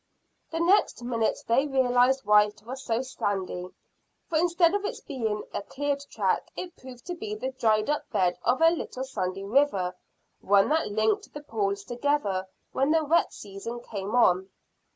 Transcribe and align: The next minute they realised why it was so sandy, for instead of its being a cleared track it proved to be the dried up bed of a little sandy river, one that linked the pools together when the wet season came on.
The 0.49 0.59
next 0.59 1.03
minute 1.03 1.37
they 1.47 1.67
realised 1.67 2.25
why 2.25 2.45
it 2.45 2.63
was 2.63 2.83
so 2.83 3.03
sandy, 3.03 3.67
for 4.27 4.39
instead 4.39 4.73
of 4.73 4.83
its 4.83 4.99
being 4.99 5.43
a 5.53 5.61
cleared 5.61 6.03
track 6.09 6.49
it 6.55 6.75
proved 6.75 7.05
to 7.05 7.13
be 7.13 7.35
the 7.35 7.51
dried 7.51 7.87
up 7.87 8.09
bed 8.09 8.39
of 8.41 8.63
a 8.63 8.71
little 8.71 9.03
sandy 9.03 9.43
river, 9.43 9.95
one 10.39 10.69
that 10.69 10.87
linked 10.91 11.31
the 11.35 11.43
pools 11.43 11.83
together 11.83 12.47
when 12.71 12.89
the 12.89 13.05
wet 13.05 13.31
season 13.31 13.79
came 13.79 14.15
on. 14.15 14.49